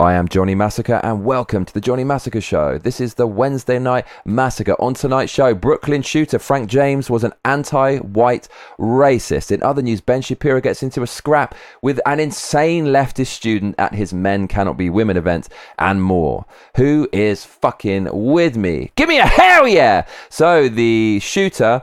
[0.00, 2.78] I am Johnny Massacre, and welcome to the Johnny Massacre Show.
[2.78, 4.80] This is the Wednesday night massacre.
[4.80, 8.46] On tonight's show, Brooklyn shooter Frank James was an anti white
[8.78, 9.50] racist.
[9.50, 13.92] In other news, Ben Shapiro gets into a scrap with an insane leftist student at
[13.92, 15.48] his Men Cannot Be Women event,
[15.80, 16.46] and more.
[16.76, 18.92] Who is fucking with me?
[18.94, 20.06] Give me a hell yeah!
[20.28, 21.82] So, the shooter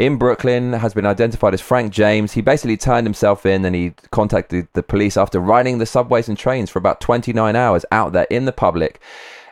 [0.00, 2.32] in Brooklyn has been identified as Frank James.
[2.32, 6.38] He basically turned himself in and he contacted the police after riding the subways and
[6.38, 8.98] trains for about 29 hours out there in the public.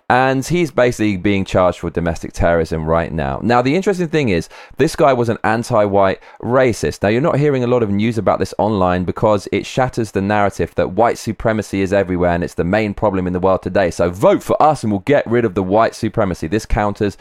[0.09, 3.41] And he's basically being charged for domestic terrorism right now.
[3.43, 4.49] Now, the interesting thing is,
[4.79, 7.03] this guy was an anti white racist.
[7.03, 10.23] Now, you're not hearing a lot of news about this online because it shatters the
[10.23, 13.91] narrative that white supremacy is everywhere and it's the main problem in the world today.
[13.91, 16.47] So, vote for us and we'll get rid of the white supremacy.
[16.47, 17.19] This counters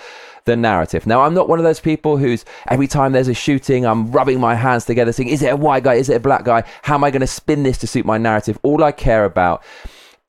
[0.47, 1.05] the narrative.
[1.05, 4.39] Now, I'm not one of those people who's every time there's a shooting, I'm rubbing
[4.39, 5.93] my hands together saying, is it a white guy?
[5.93, 6.63] Is it a black guy?
[6.81, 8.57] How am I going to spin this to suit my narrative?
[8.63, 9.63] All I care about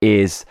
[0.03, 0.45] is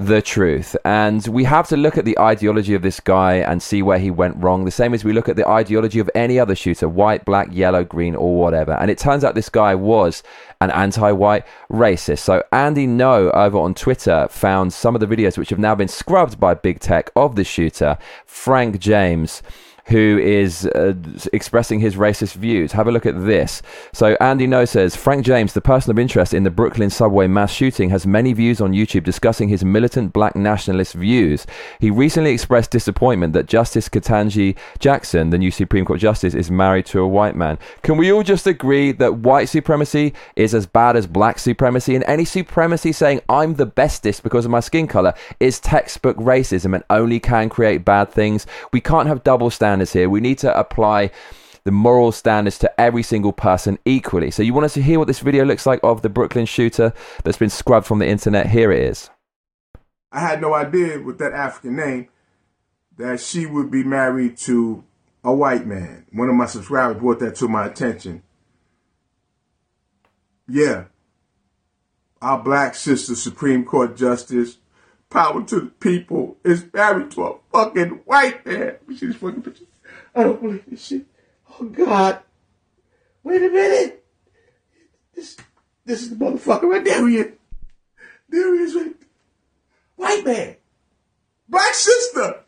[0.00, 0.74] the truth.
[0.84, 4.10] And we have to look at the ideology of this guy and see where he
[4.10, 7.26] went wrong, the same as we look at the ideology of any other shooter white,
[7.26, 8.72] black, yellow, green, or whatever.
[8.72, 10.22] And it turns out this guy was
[10.62, 12.20] an anti white racist.
[12.20, 15.88] So Andy Ngo over on Twitter found some of the videos which have now been
[15.88, 19.42] scrubbed by big tech of the shooter, Frank James
[19.90, 20.94] who is uh,
[21.32, 22.72] expressing his racist views.
[22.72, 23.60] Have a look at this.
[23.92, 27.52] So Andy Ngo says Frank James, the person of interest in the Brooklyn subway mass
[27.52, 31.44] shooting, has many views on YouTube discussing his militant black nationalist views.
[31.80, 36.86] He recently expressed disappointment that Justice Ketanji Jackson, the new Supreme Court justice, is married
[36.86, 37.58] to a white man.
[37.82, 42.04] Can we all just agree that white supremacy is as bad as black supremacy, and
[42.04, 46.84] any supremacy saying I'm the bestest because of my skin color is textbook racism and
[46.90, 48.46] only can create bad things?
[48.72, 50.10] We can't have double standards standards here.
[50.10, 51.10] We need to apply
[51.64, 54.30] the moral standards to every single person equally.
[54.30, 56.92] So, you want us to hear what this video looks like of the Brooklyn shooter
[57.24, 58.46] that's been scrubbed from the internet?
[58.46, 59.10] Here it is.
[60.12, 62.08] I had no idea with that African name
[62.96, 64.84] that she would be married to
[65.22, 66.06] a white man.
[66.12, 68.22] One of my subscribers brought that to my attention.
[70.48, 70.84] Yeah.
[72.20, 74.58] Our black sister, Supreme Court Justice,
[75.08, 78.76] power to the people, is married to a fucking white man.
[78.88, 79.64] this fucking picture?
[80.14, 81.06] I don't believe this shit.
[81.58, 82.20] Oh God.
[83.22, 84.04] Wait a minute.
[85.14, 85.36] This
[85.84, 87.32] this is the motherfucker right there he is.
[88.28, 88.94] There he is right.
[89.96, 90.56] White man.
[91.48, 92.44] Black sister.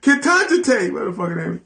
[0.00, 1.64] Ketanji motherfucker name.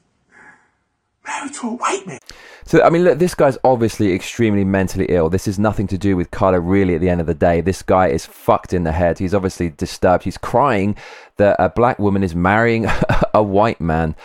[1.25, 2.19] Married to a white man.
[2.65, 5.29] So, I mean, look, this guy's obviously extremely mentally ill.
[5.29, 7.61] This is nothing to do with Carla, really, at the end of the day.
[7.61, 9.19] This guy is fucked in the head.
[9.19, 10.23] He's obviously disturbed.
[10.23, 10.95] He's crying
[11.37, 12.87] that a black woman is marrying
[13.33, 14.15] a white man,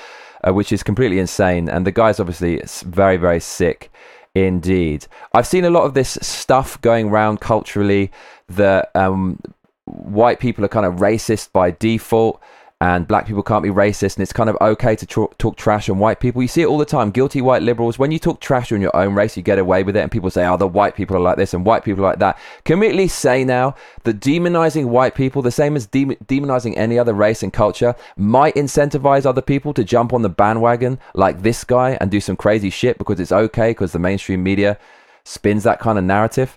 [0.47, 1.69] uh, which is completely insane.
[1.69, 3.91] And the guy's obviously very, very sick
[4.35, 5.07] indeed.
[5.35, 8.11] I've seen a lot of this stuff going around culturally
[8.49, 9.41] that um,
[9.85, 12.41] white people are kind of racist by default
[12.81, 15.99] and black people can't be racist and it's kind of okay to talk trash on
[15.99, 16.41] white people.
[16.41, 17.11] You see it all the time.
[17.11, 19.97] Guilty white liberals, when you talk trash on your own race, you get away with
[19.97, 22.11] it and people say, oh, the white people are like this and white people are
[22.11, 22.39] like that.
[22.65, 23.75] Can we at least say now
[24.05, 28.55] that demonizing white people, the same as de- demonizing any other race and culture, might
[28.55, 32.71] incentivize other people to jump on the bandwagon like this guy and do some crazy
[32.71, 34.79] shit because it's okay because the mainstream media
[35.25, 36.57] spins that kind of narrative?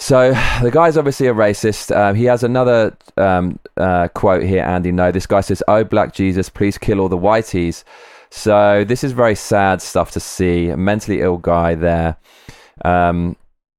[0.00, 1.94] So the guy's obviously a racist.
[1.94, 6.12] Um, he has another um, uh, quote here, Andy Ngo, this guy says, "Oh, Black
[6.12, 7.84] Jesus, please kill all the whiteys."
[8.30, 10.68] So this is very sad stuff to see.
[10.68, 12.16] A mentally ill guy there.
[12.84, 13.36] Um,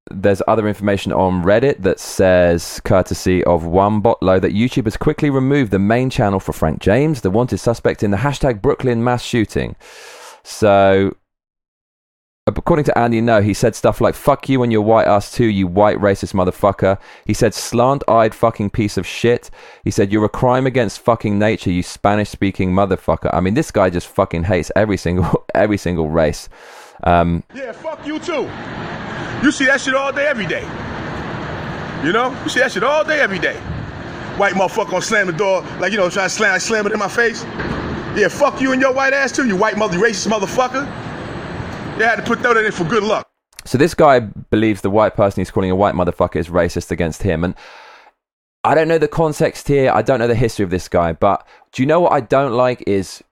[0.09, 5.29] there's other information on Reddit that says, courtesy of one botlow, that YouTube has quickly
[5.29, 9.23] removed the main channel for Frank James, the wanted suspect in the hashtag Brooklyn mass
[9.23, 9.75] shooting.
[10.43, 11.15] So
[12.57, 15.45] according to Andy Ngo, he said stuff like "fuck you and your white ass too,
[15.45, 19.49] you white racist motherfucker." He said "slant-eyed fucking piece of shit."
[19.83, 23.89] He said "you're a crime against fucking nature, you Spanish-speaking motherfucker." I mean, this guy
[23.89, 26.49] just fucking hates every single every single race.
[27.03, 28.49] Um, yeah, fuck you too.
[29.43, 30.61] You see that shit all day, every day.
[32.05, 33.55] You know, you see that shit all day, every day.
[34.37, 36.99] White motherfucker gonna slam the door like you know, try to slam, slam it in
[36.99, 37.43] my face.
[38.15, 41.10] Yeah, fuck you and your white ass too, you white mother racist motherfucker.
[42.01, 43.29] They had to put that in for good luck.
[43.63, 47.21] So this guy believes the white person he's calling a white motherfucker is racist against
[47.21, 47.43] him.
[47.43, 47.53] And
[48.63, 49.91] I don't know the context here.
[49.93, 51.13] I don't know the history of this guy.
[51.13, 53.23] But do you know what I don't like is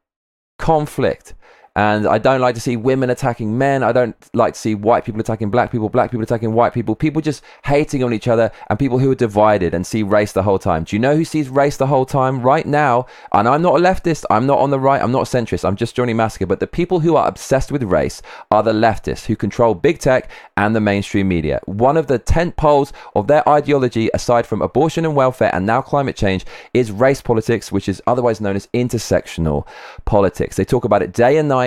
[0.60, 1.34] conflict
[1.76, 3.84] And I don't like to see women attacking men.
[3.84, 6.96] I don't like to see white people attacking black people, black people attacking white people,
[6.96, 10.44] people just hating on each other, and people who are divided and see race the
[10.44, 10.84] whole time.
[10.84, 12.42] Do you know who sees race the whole time?
[12.42, 15.38] Right now, and I'm not a leftist, I'm not on the right, I'm not a
[15.38, 18.22] centrist, I'm just Johnny Massacre, but the people who are obsessed with race
[18.52, 21.60] are the leftists who control big tech and the mainstream media.
[21.66, 25.82] One of the tent poles of their ideology, aside from abortion and welfare and now
[25.82, 29.68] climate change, is race politics, which is otherwise known as intersectional
[30.06, 30.56] politics.
[30.56, 31.59] They talk about it day and night,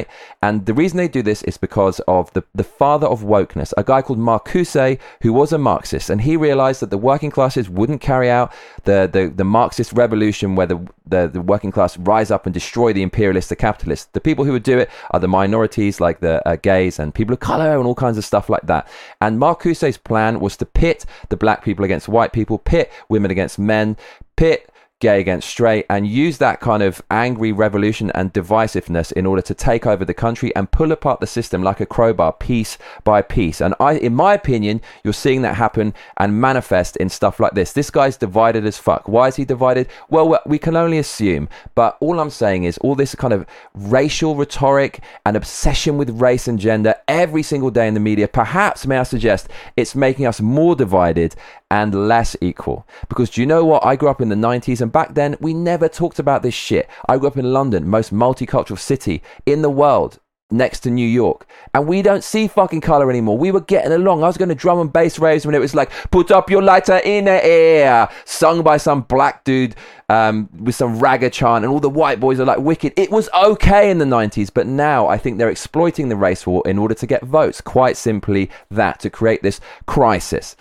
[0.43, 3.85] and the reason they do this is because of the, the father of wokeness, a
[3.85, 8.00] guy called Marcuse, who was a Marxist, and he realized that the working classes wouldn't
[8.00, 8.53] carry out
[8.85, 12.93] the, the, the Marxist revolution where the, the, the working class rise up and destroy
[12.93, 14.09] the imperialists, the capitalists.
[14.12, 17.35] The people who would do it are the minorities, like the uh, gays and people
[17.35, 18.89] of color and all kinds of stuff like that.
[19.21, 23.59] And Marcuse's plan was to pit the black people against white people, pit women against
[23.59, 23.97] men,
[24.37, 24.72] pit
[25.03, 29.53] gay against straight and use that kind of angry revolution and divisiveness in order to
[29.53, 33.61] take over the country and pull apart the system like a crowbar piece by piece.
[33.61, 37.73] And i in my opinion you're seeing that happen and manifest in stuff like this.
[37.73, 39.09] This guy's divided as fuck.
[39.09, 39.89] Why is he divided?
[40.09, 43.45] Well we can only assume but all i'm saying is all this kind of
[43.75, 48.87] racial rhetoric and obsession with race and gender every single day in the media perhaps
[48.87, 51.35] may i suggest it's making us more divided
[51.73, 52.87] and less equal.
[53.09, 53.85] Because do you know what?
[53.85, 56.87] I grew up in the 90s and back then we never talked about this shit.
[57.09, 60.19] I grew up in London, most multicultural city in the world.
[60.51, 63.39] Next to New York, and we don't see fucking color anymore.
[63.39, 64.23] We were getting along.
[64.23, 66.61] I was going to drum and bass raves when it was like, "Put up your
[66.61, 69.75] lighter in the air," sung by some black dude
[70.11, 72.93] um, with some ragga chant, and all the white boys are like wicked.
[72.99, 76.63] It was okay in the 90s, but now I think they're exploiting the race war
[76.67, 77.63] in order to get votes.
[77.63, 80.55] Quite simply, that to create this crisis.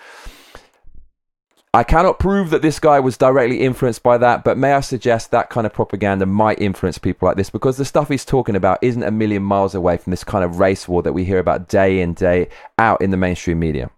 [1.74, 5.30] I cannot prove that this guy was directly influenced by that, but may I suggest
[5.30, 8.78] that kind of propaganda might influence people like this because the stuff he's talking about
[8.82, 11.70] isn't a million miles away from this kind of race war that we hear about
[11.70, 13.90] day in, day out in the mainstream media.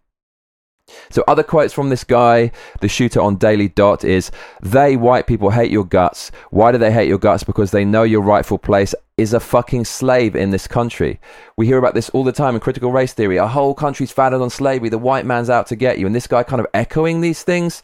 [1.10, 4.30] So, other quotes from this guy, the shooter on Daily Dot, is
[4.62, 6.30] They, white people, hate your guts.
[6.50, 7.42] Why do they hate your guts?
[7.42, 11.20] Because they know your rightful place is a fucking slave in this country.
[11.56, 13.38] We hear about this all the time in critical race theory.
[13.38, 14.88] Our whole country's founded on slavery.
[14.88, 16.06] The white man's out to get you.
[16.06, 17.82] And this guy kind of echoing these things.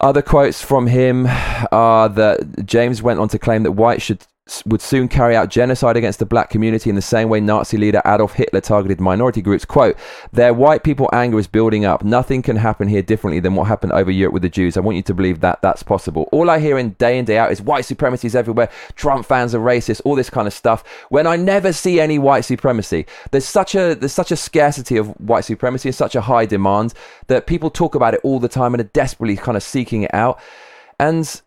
[0.00, 1.26] Other quotes from him
[1.72, 4.26] are that James went on to claim that whites should
[4.66, 8.02] would soon carry out genocide against the black community in the same way Nazi leader
[8.04, 9.64] Adolf Hitler targeted minority groups.
[9.64, 9.96] Quote,
[10.32, 12.04] their white people anger is building up.
[12.04, 14.76] Nothing can happen here differently than what happened over Europe with the Jews.
[14.76, 16.28] I want you to believe that that's possible.
[16.32, 18.70] All I hear in day in, day out is white supremacy is everywhere.
[18.96, 20.86] Trump fans are racist, all this kind of stuff.
[21.08, 25.08] When I never see any white supremacy, there's such a, there's such a scarcity of
[25.20, 26.94] white supremacy and such a high demand
[27.28, 30.14] that people talk about it all the time and are desperately kind of seeking it
[30.14, 30.40] out.
[30.98, 31.40] And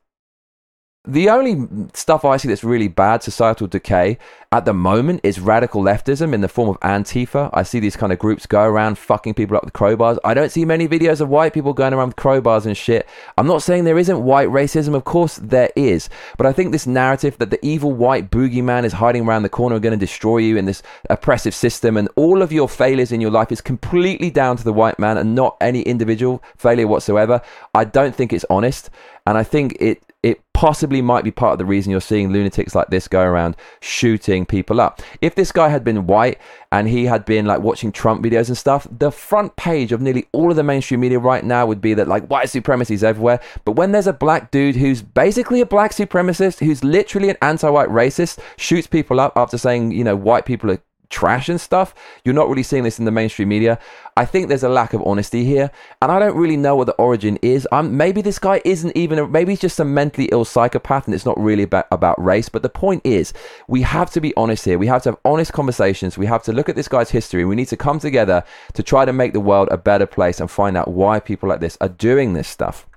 [1.06, 4.18] the only stuff I see that's really bad, societal decay,
[4.54, 7.50] at the moment is radical leftism in the form of Antifa.
[7.52, 10.18] I see these kind of groups go around fucking people up with crowbars.
[10.24, 13.06] I don't see many videos of white people going around with crowbars and shit.
[13.38, 16.08] I'm not saying there isn't white racism, of course there is.
[16.38, 19.76] But I think this narrative that the evil white boogeyman is hiding around the corner
[19.76, 23.20] and going to destroy you in this oppressive system and all of your failures in
[23.20, 27.42] your life is completely down to the white man and not any individual failure whatsoever.
[27.74, 28.90] I don't think it's honest.
[29.26, 32.74] And I think it it possibly might be part of the reason you're seeing lunatics
[32.74, 35.02] like this go around shooting people up.
[35.20, 36.40] If this guy had been white
[36.72, 40.26] and he had been like watching Trump videos and stuff, the front page of nearly
[40.32, 43.42] all of the mainstream media right now would be that like white supremacy is everywhere.
[43.66, 47.90] But when there's a black dude who's basically a black supremacist, who's literally an anti-white
[47.90, 50.80] racist, shoots people up after saying, you know, white people are
[51.14, 51.94] trash and stuff.
[52.26, 53.80] You're not really seeing this in the mainstream media.
[54.18, 55.72] I think there's a lack of honesty here,
[56.02, 57.68] and I don't really know what the origin is.
[57.72, 61.26] I'm, maybe this guy isn't even, maybe he's just a mentally ill psychopath, and it's
[61.26, 62.50] not really about, about race.
[62.50, 63.32] But the point is,
[63.68, 64.78] we have to be honest here.
[64.78, 66.18] We have to have honest conversations.
[66.18, 67.46] We have to look at this guy's history.
[67.46, 70.50] We need to come together to try to make the world a better place and
[70.50, 72.88] find out why people like this are doing this stuff.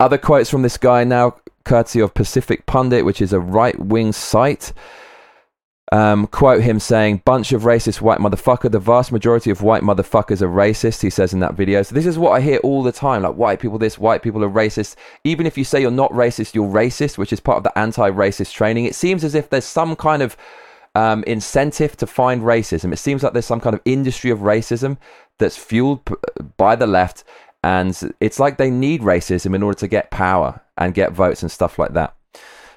[0.00, 4.12] Other quotes from this guy now, courtesy of Pacific Pundit, which is a right wing
[4.12, 4.72] site.
[5.92, 8.72] Um, quote him saying, bunch of racist white motherfucker.
[8.72, 11.82] The vast majority of white motherfuckers are racist, he says in that video.
[11.82, 13.20] So this is what I hear all the time.
[13.20, 14.96] Like white people this, white people are racist.
[15.22, 18.54] Even if you say you're not racist, you're racist, which is part of the anti-racist
[18.54, 18.86] training.
[18.86, 20.34] It seems as if there's some kind of
[20.94, 22.90] um, incentive to find racism.
[22.94, 24.96] It seems like there's some kind of industry of racism
[25.38, 26.14] that's fueled p-
[26.56, 27.22] by the left.
[27.62, 31.52] And it's like they need racism in order to get power and get votes and
[31.52, 32.16] stuff like that.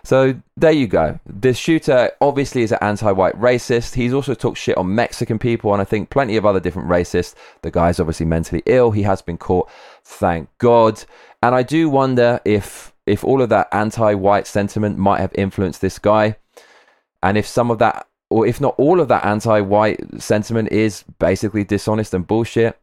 [0.05, 1.19] So there you go.
[1.25, 3.95] The shooter obviously is an anti-white racist.
[3.95, 7.33] He's also talked shit on Mexican people and I think plenty of other different racists.
[7.63, 8.91] The guy's obviously mentally ill.
[8.91, 9.69] He has been caught,
[10.03, 11.03] thank God.
[11.41, 15.99] And I do wonder if if all of that anti-white sentiment might have influenced this
[15.99, 16.37] guy.
[17.21, 21.03] And if some of that, or if not all of that anti white sentiment is
[21.19, 22.79] basically dishonest and bullshit,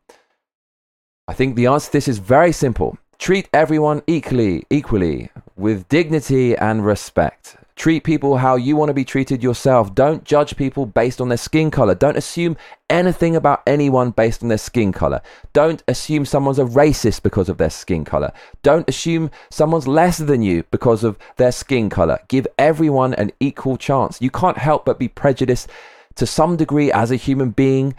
[1.28, 2.98] I think the answer to this is very simple.
[3.18, 7.56] Treat everyone equally, equally, with dignity and respect.
[7.74, 9.94] Treat people how you want to be treated yourself.
[9.94, 11.94] Don't judge people based on their skin color.
[11.94, 12.56] Don't assume
[12.90, 15.22] anything about anyone based on their skin color.
[15.54, 18.30] Don't assume someone's a racist because of their skin color.
[18.62, 22.18] Don't assume someone's less than you because of their skin color.
[22.28, 24.20] Give everyone an equal chance.
[24.20, 25.68] You can't help but be prejudiced
[26.16, 27.94] to some degree as a human being,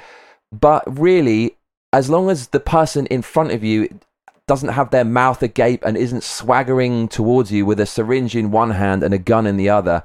[0.52, 1.58] but really,
[1.92, 3.90] as long as the person in front of you
[4.48, 8.72] doesn't have their mouth agape and isn't swaggering towards you with a syringe in one
[8.72, 10.04] hand and a gun in the other,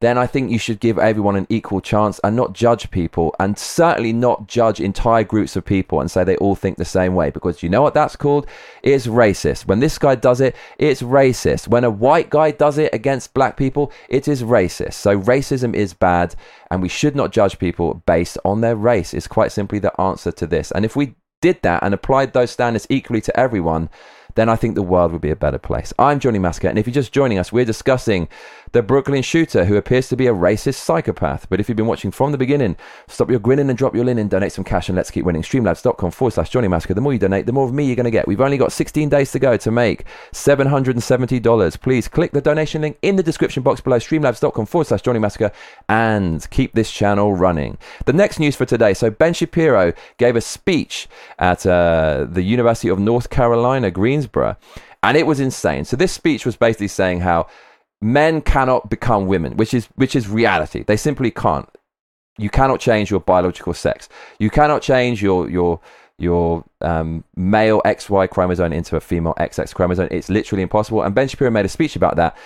[0.00, 3.58] then I think you should give everyone an equal chance and not judge people and
[3.58, 7.28] certainly not judge entire groups of people and say they all think the same way
[7.28, 8.46] because you know what that's called?
[8.82, 9.66] It's racist.
[9.66, 11.68] When this guy does it, it's racist.
[11.68, 14.94] When a white guy does it against black people, it is racist.
[14.94, 16.34] So racism is bad
[16.70, 20.32] and we should not judge people based on their race is quite simply the answer
[20.32, 20.70] to this.
[20.70, 23.88] And if we did that and applied those standards equally to everyone,
[24.34, 25.92] then I think the world would be a better place.
[25.98, 28.28] I'm Johnny Massacre, and if you're just joining us, we're discussing
[28.72, 31.48] the Brooklyn shooter who appears to be a racist psychopath.
[31.48, 32.76] But if you've been watching from the beginning,
[33.08, 35.42] stop your grinning and drop your linen, donate some cash, and let's keep winning.
[35.42, 36.94] Streamlabs.com forward slash Johnny Massacre.
[36.94, 38.28] The more you donate, the more of me you're going to get.
[38.28, 41.80] We've only got 16 days to go to make $770.
[41.80, 45.50] Please click the donation link in the description box below, streamlabs.com forward slash Johnny Massacre,
[45.88, 47.76] and keep this channel running.
[48.06, 51.08] The next news for today so Ben Shapiro gave a speech
[51.38, 53.90] at uh, the University of North Carolina,
[54.26, 54.56] Greensboro,
[55.02, 55.84] and it was insane.
[55.84, 57.46] So this speech was basically saying how
[58.00, 60.82] men cannot become women, which is which is reality.
[60.82, 61.68] They simply can't.
[62.38, 64.08] You cannot change your biological sex.
[64.38, 65.80] You cannot change your your
[66.18, 70.08] your um, male XY chromosome into a female XX chromosome.
[70.10, 71.02] It's literally impossible.
[71.02, 72.36] And Ben Shapiro made a speech about that.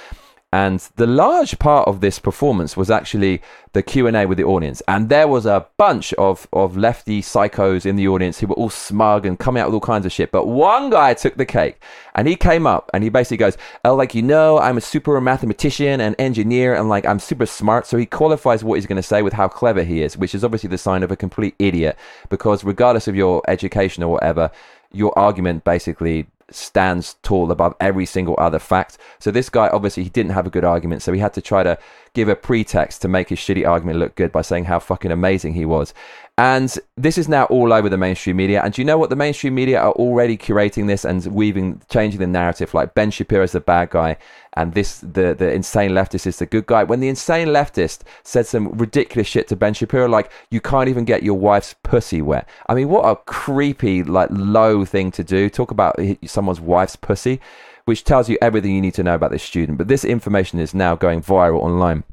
[0.54, 3.42] And the large part of this performance was actually
[3.72, 4.82] the Q&A with the audience.
[4.86, 8.70] And there was a bunch of, of lefty psychos in the audience who were all
[8.70, 10.30] smug and coming out with all kinds of shit.
[10.30, 11.82] But one guy took the cake
[12.14, 15.20] and he came up and he basically goes, Oh, like, you know, I'm a super
[15.20, 17.84] mathematician and engineer and like I'm super smart.
[17.88, 20.44] So he qualifies what he's going to say with how clever he is, which is
[20.44, 24.52] obviously the sign of a complete idiot because regardless of your education or whatever,
[24.92, 28.98] your argument basically stands tall above every single other fact.
[29.18, 31.62] So this guy obviously he didn't have a good argument, so he had to try
[31.62, 31.78] to
[32.14, 35.54] give a pretext to make his shitty argument look good by saying how fucking amazing
[35.54, 35.92] he was.
[36.36, 38.60] And this is now all over the mainstream media.
[38.64, 39.10] And you know what?
[39.10, 42.74] The mainstream media are already curating this and weaving, changing the narrative.
[42.74, 44.16] Like Ben Shapiro is the bad guy,
[44.54, 46.84] and this the the insane leftist is the good guy.
[46.84, 51.04] When the insane leftist said some ridiculous shit to Ben Shapiro, like you can't even
[51.04, 52.48] get your wife's pussy wet.
[52.68, 55.50] I mean, what a creepy, like low thing to do.
[55.50, 57.40] Talk about someone's wife's pussy,
[57.84, 59.78] which tells you everything you need to know about this student.
[59.78, 62.04] But this information is now going viral online.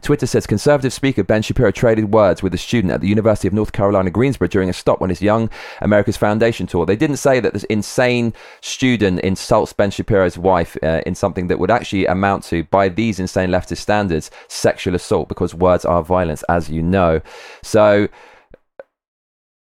[0.00, 3.54] Twitter says conservative speaker Ben Shapiro traded words with a student at the University of
[3.54, 6.86] North Carolina, Greensboro during a stop on his Young America's Foundation tour.
[6.86, 11.58] They didn't say that this insane student insults Ben Shapiro's wife uh, in something that
[11.58, 16.42] would actually amount to, by these insane leftist standards, sexual assault because words are violence,
[16.48, 17.20] as you know.
[17.62, 18.08] So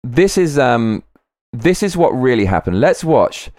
[0.03, 1.03] this is um,
[1.51, 2.79] this is what really happened.
[2.79, 3.49] Let's watch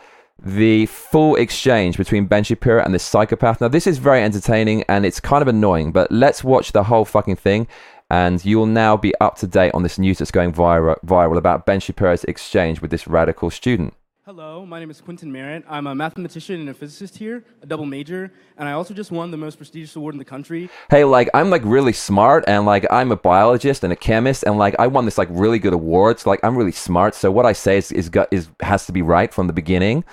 [0.43, 3.61] the full exchange between Ben Shapiro and this psychopath.
[3.61, 7.05] Now, this is very entertaining and it's kind of annoying, but let's watch the whole
[7.05, 7.69] fucking thing,
[8.11, 11.79] and you'll now be up to date on this news that's going viral about Ben
[11.79, 13.95] Shapiro's exchange with this radical student.
[14.33, 15.65] Hello, my name is Quentin Merritt.
[15.69, 19.33] I'm a mathematician and a physicist here, a double major, and I also just won
[19.33, 20.71] the most prestigious award in the country.
[20.89, 24.57] Hey, like I'm like really smart and like I'm a biologist and a chemist and
[24.57, 26.21] like I won this like really good award.
[26.21, 27.17] So like I'm really smart.
[27.17, 30.05] So what I say is is, is has to be right from the beginning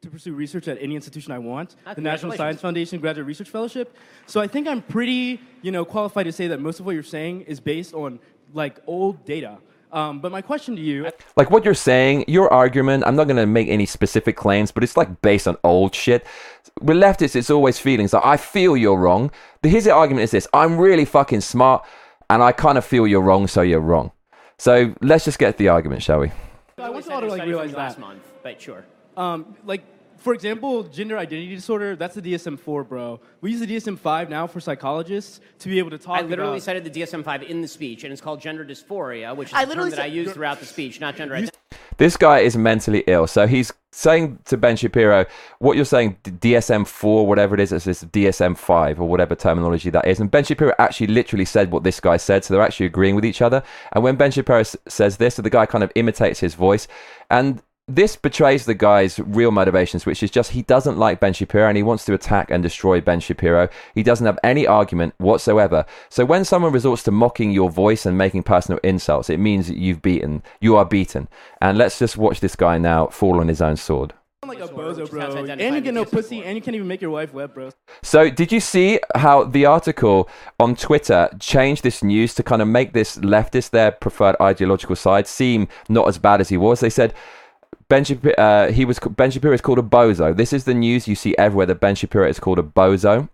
[0.00, 3.94] to pursue research at any institution I want, the National Science Foundation Graduate Research Fellowship.
[4.24, 7.02] So I think I'm pretty, you know, qualified to say that most of what you're
[7.02, 8.18] saying is based on
[8.54, 9.58] like old data.
[9.92, 13.36] Um, but my question to you, like what you're saying, your argument, I'm not going
[13.36, 16.26] to make any specific claims, but it's like based on old shit.
[16.80, 18.14] With leftists, it's always feelings.
[18.14, 19.30] Like I feel you're wrong.
[19.60, 21.84] The his argument is this: I'm really fucking smart,
[22.30, 24.12] and I kind of feel you're wrong, so you're wrong.
[24.58, 26.32] So let's just get the argument, shall we?
[26.78, 27.76] I want you to like realize that.
[27.76, 28.86] Last month, but sure.
[29.16, 29.84] Um, like
[30.22, 33.20] for example, gender identity disorder, that's the DSM-4, bro.
[33.40, 36.62] We use the DSM-5 now for psychologists to be able to talk I literally about...
[36.62, 39.66] cited the DSM-5 in the speech, and it's called gender dysphoria, which is I a
[39.66, 41.58] term that I use throughout the speech, not gender identity.
[41.98, 43.26] This guy is mentally ill.
[43.26, 45.26] So he's saying to Ben Shapiro,
[45.58, 50.18] what you're saying, DSM-4, whatever it is, it's this DSM-5 or whatever terminology that is.
[50.18, 52.44] And Ben Shapiro actually literally said what this guy said.
[52.44, 53.62] So they're actually agreeing with each other.
[53.92, 56.88] And when Ben Shapiro says this, so the guy kind of imitates his voice.
[57.30, 61.66] And this betrays the guy's real motivations, which is just he doesn't like Ben Shapiro
[61.66, 63.68] and he wants to attack and destroy Ben Shapiro.
[63.94, 65.84] He doesn't have any argument whatsoever.
[66.08, 70.00] So when someone resorts to mocking your voice and making personal insults, it means you've
[70.00, 70.42] beaten.
[70.60, 71.28] You are beaten.
[71.60, 74.14] And let's just watch this guy now fall on his own sword.
[74.46, 75.44] like a bozo, bro.
[75.44, 77.70] And you get no pussy, and you can't even make your wife wet, bro.
[78.02, 82.68] So, did you see how the article on Twitter changed this news to kind of
[82.68, 86.80] make this leftist, their preferred ideological side, seem not as bad as he was?
[86.80, 87.14] They said
[87.92, 90.34] Ben Shapiro, uh, he was Ben Shapiro is called a bozo.
[90.34, 93.28] This is the news you see everywhere that Ben Shapiro is called a bozo.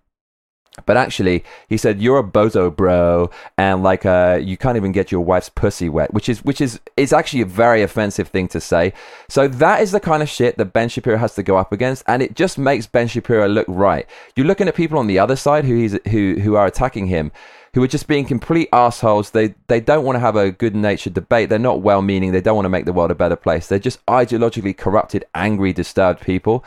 [0.86, 5.12] But actually, he said you're a bozo, bro, and like uh, you can't even get
[5.12, 8.60] your wife's pussy wet, which is which is is actually a very offensive thing to
[8.60, 8.92] say.
[9.28, 12.02] So that is the kind of shit that Ben Shapiro has to go up against,
[12.06, 14.06] and it just makes Ben Shapiro look right.
[14.36, 17.32] You're looking at people on the other side who he's who who are attacking him,
[17.74, 19.30] who are just being complete assholes.
[19.30, 21.48] They they don't want to have a good natured debate.
[21.48, 22.32] They're not well meaning.
[22.32, 23.66] They don't want to make the world a better place.
[23.66, 26.64] They're just ideologically corrupted, angry, disturbed people.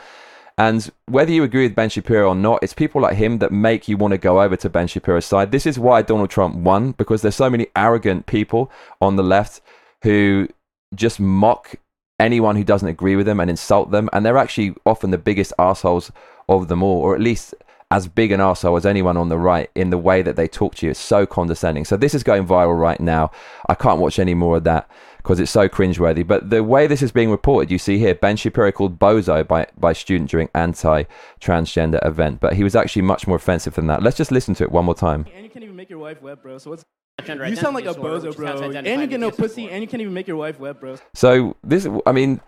[0.58, 3.88] And whether you agree with Ben Shapiro or not, it's people like him that make
[3.88, 5.50] you want to go over to Ben Shapiro's side.
[5.50, 9.60] This is why Donald Trump won, because there's so many arrogant people on the left
[10.02, 10.48] who
[10.94, 11.76] just mock
[12.20, 14.10] anyone who doesn't agree with them and insult them.
[14.12, 16.12] And they're actually often the biggest assholes
[16.48, 17.54] of them all, or at least
[17.90, 20.74] as big an asshole as anyone on the right in the way that they talk
[20.74, 20.90] to you.
[20.90, 21.84] It's so condescending.
[21.84, 23.30] So this is going viral right now.
[23.68, 24.88] I can't watch any more of that
[25.22, 26.26] because it's so cringeworthy.
[26.26, 29.66] But the way this is being reported, you see here, Ben Shapiro called bozo by,
[29.78, 32.40] by student during anti-transgender event.
[32.40, 34.02] But he was actually much more offensive than that.
[34.02, 35.26] Let's just listen to it one more time.
[35.34, 36.58] And you can't even make your wife wet, bro.
[36.58, 36.84] So what's
[37.26, 38.70] you sound like a bozo, bro.
[38.72, 40.96] And you get no pussy, and you can't even make your wife wet, bro.
[41.14, 42.40] So this, I mean,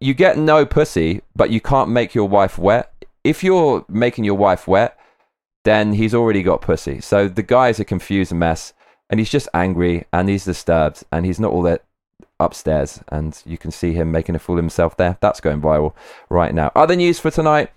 [0.00, 2.92] you get no pussy, but you can't make your wife wet
[3.24, 4.98] if you're making your wife wet,
[5.64, 7.00] then he's already got pussy.
[7.00, 8.72] So the guy is a confused mess
[9.08, 11.84] and he's just angry and he's disturbed and he's not all that
[12.40, 13.00] upstairs.
[13.08, 15.18] And you can see him making a fool of himself there.
[15.20, 15.94] That's going viral
[16.28, 16.72] right now.
[16.74, 17.70] Other news for tonight.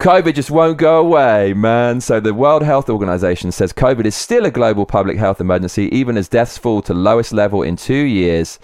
[0.00, 2.00] COVID just won't go away, man.
[2.00, 6.16] So the World Health Organization says COVID is still a global public health emergency, even
[6.16, 8.58] as deaths fall to lowest level in two years.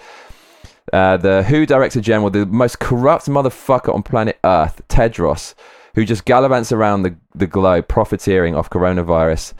[0.91, 5.53] Uh, the WHO Director General, the most corrupt motherfucker on planet Earth, Tedros,
[5.93, 9.53] who just gallivants around the, the globe profiteering off coronavirus,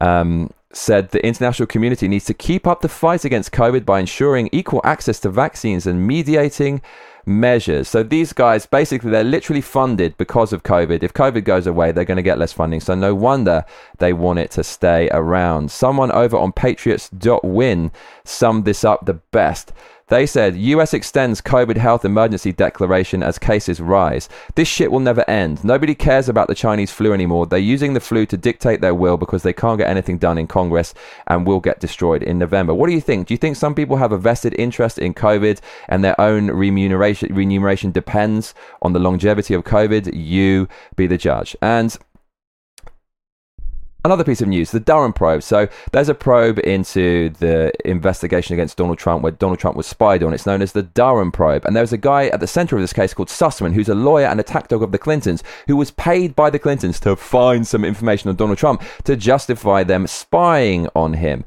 [0.00, 4.48] um, said the international community needs to keep up the fight against COVID by ensuring
[4.52, 6.82] equal access to vaccines and mediating
[7.26, 7.88] measures.
[7.88, 11.02] So these guys, basically, they're literally funded because of COVID.
[11.02, 12.80] If COVID goes away, they're going to get less funding.
[12.80, 13.64] So no wonder
[13.98, 15.70] they want it to stay around.
[15.70, 17.92] Someone over on patriots.win
[18.24, 19.72] summed this up the best.
[20.08, 24.28] They said US extends COVID health emergency declaration as cases rise.
[24.54, 25.64] This shit will never end.
[25.64, 27.46] Nobody cares about the Chinese flu anymore.
[27.46, 30.46] They're using the flu to dictate their will because they can't get anything done in
[30.46, 30.92] Congress
[31.26, 32.74] and will get destroyed in November.
[32.74, 33.28] What do you think?
[33.28, 37.34] Do you think some people have a vested interest in COVID and their own remuneration
[37.34, 40.10] remuneration depends on the longevity of COVID?
[40.14, 41.56] You be the judge.
[41.62, 41.96] And
[44.04, 45.42] Another piece of news, the Durham probe.
[45.42, 50.22] So there's a probe into the investigation against Donald Trump where Donald Trump was spied
[50.22, 50.34] on.
[50.34, 51.64] It's known as the Durham probe.
[51.64, 54.26] And there's a guy at the center of this case called Sussmann, who's a lawyer
[54.26, 57.82] and attack dog of the Clintons, who was paid by the Clintons to find some
[57.82, 61.42] information on Donald Trump to justify them spying on him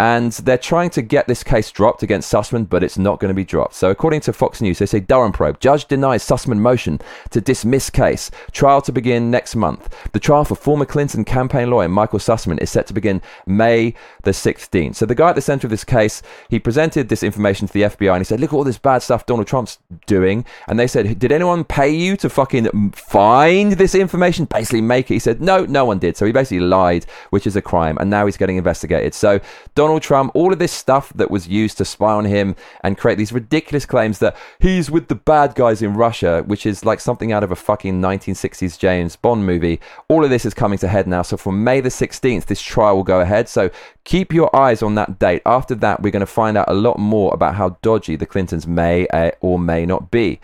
[0.00, 3.34] and they're trying to get this case dropped against Sussmann, but it's not going to
[3.34, 3.74] be dropped.
[3.74, 7.90] So, according to Fox News, they say Durham probe judge denies Sussmann motion to dismiss
[7.90, 8.30] case.
[8.52, 9.92] Trial to begin next month.
[10.12, 14.30] The trial for former Clinton campaign lawyer Michael Sussmann is set to begin May the
[14.30, 14.94] 16th.
[14.94, 17.82] So, the guy at the center of this case, he presented this information to the
[17.82, 20.86] FBI and he said, "Look at all this bad stuff Donald Trump's doing." And they
[20.86, 24.44] said, "Did anyone pay you to fucking find this information?
[24.44, 27.56] Basically, make it." He said, "No, no one did." So he basically lied, which is
[27.56, 29.12] a crime, and now he's getting investigated.
[29.12, 29.40] So
[29.74, 32.98] Donald Donald Trump, all of this stuff that was used to spy on him and
[32.98, 37.00] create these ridiculous claims that he's with the bad guys in Russia, which is like
[37.00, 39.80] something out of a fucking 1960s James Bond movie.
[40.10, 41.22] All of this is coming to head now.
[41.22, 43.48] So from May the 16th, this trial will go ahead.
[43.48, 43.70] So
[44.04, 45.40] keep your eyes on that date.
[45.46, 48.66] After that, we're going to find out a lot more about how dodgy the Clintons
[48.66, 50.38] may uh, or may not be.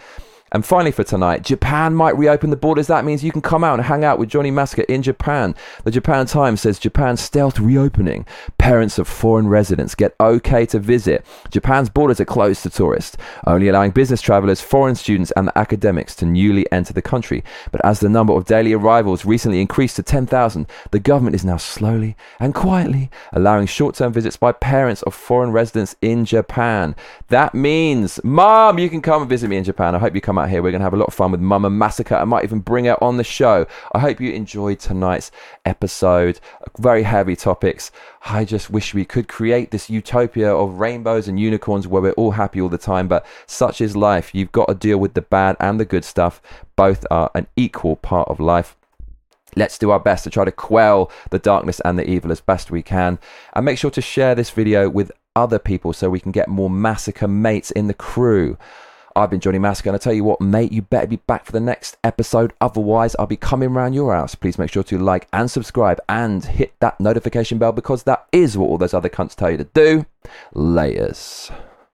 [0.54, 2.86] And finally, for tonight, Japan might reopen the borders.
[2.86, 5.56] That means you can come out and hang out with Johnny Massacre in Japan.
[5.82, 8.24] The Japan Times says Japan's stealth reopening.
[8.56, 11.26] Parents of foreign residents get okay to visit.
[11.50, 13.16] Japan's borders are closed to tourists,
[13.48, 17.42] only allowing business travelers, foreign students, and academics to newly enter the country.
[17.72, 21.56] But as the number of daily arrivals recently increased to 10,000, the government is now
[21.56, 26.94] slowly and quietly allowing short term visits by parents of foreign residents in Japan.
[27.26, 29.96] That means, Mom, you can come and visit me in Japan.
[29.96, 30.62] I hope you come out out here.
[30.62, 32.14] We're going to have a lot of fun with Mama Massacre.
[32.14, 33.66] I might even bring her on the show.
[33.92, 35.30] I hope you enjoyed tonight's
[35.64, 36.38] episode.
[36.78, 37.90] Very heavy topics.
[38.26, 42.32] I just wish we could create this utopia of rainbows and unicorns where we're all
[42.32, 44.34] happy all the time, but such is life.
[44.34, 46.42] You've got to deal with the bad and the good stuff.
[46.76, 48.76] Both are an equal part of life.
[49.56, 52.70] Let's do our best to try to quell the darkness and the evil as best
[52.70, 53.18] we can.
[53.54, 56.70] And make sure to share this video with other people so we can get more
[56.70, 58.58] massacre mates in the crew.
[59.16, 61.52] I've been Johnny Massacre, and I tell you what, mate, you better be back for
[61.52, 62.52] the next episode.
[62.60, 64.34] Otherwise, I'll be coming round your house.
[64.34, 68.58] Please make sure to like and subscribe and hit that notification bell because that is
[68.58, 70.06] what all those other cunts tell you to do.
[70.52, 71.50] Layers.